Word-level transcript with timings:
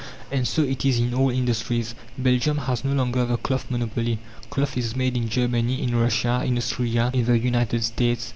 And 0.31 0.47
so 0.47 0.63
it 0.63 0.83
is 0.83 0.97
in 0.97 1.13
all 1.13 1.29
industries. 1.29 1.93
Belgium 2.17 2.57
has 2.57 2.83
no 2.83 2.91
longer 2.93 3.23
the 3.23 3.37
cloth 3.37 3.69
monopoly; 3.69 4.17
cloth 4.49 4.75
is 4.75 4.95
made 4.95 5.15
in 5.15 5.29
Germany, 5.29 5.79
in 5.83 5.93
Russia, 5.95 6.41
in 6.43 6.57
Austria, 6.57 7.11
in 7.13 7.23
the 7.25 7.37
United 7.37 7.83
States. 7.83 8.29